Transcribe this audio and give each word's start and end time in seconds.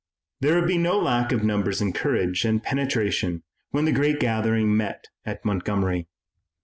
There 0.39 0.55
would 0.55 0.67
be 0.67 0.79
no 0.79 0.97
lack 0.97 1.31
of 1.31 1.43
numbers 1.43 1.79
and 1.79 1.93
courage 1.93 2.43
and 2.43 2.63
penetration 2.63 3.43
when 3.69 3.85
the 3.85 3.91
great 3.91 4.19
gathering 4.19 4.75
met 4.75 5.09
at 5.27 5.45
Montgomery. 5.45 6.07